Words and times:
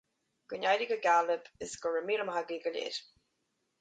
Go 0.53 0.57
n-éirí 0.61 0.87
go 0.91 0.97
geal 1.03 1.29
libh 1.31 1.67
is 1.67 1.75
go 1.83 1.91
raibh 1.97 2.09
míle 2.11 2.29
maith 2.31 2.43
agaibh 2.55 2.67
go 2.71 2.77
léir 2.81 2.99